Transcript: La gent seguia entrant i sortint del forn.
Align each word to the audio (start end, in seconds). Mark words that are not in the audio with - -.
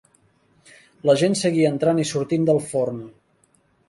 La 1.09 1.15
gent 1.23 1.37
seguia 1.41 1.69
entrant 1.73 2.01
i 2.05 2.05
sortint 2.13 2.47
del 2.47 2.63
forn. 2.71 3.03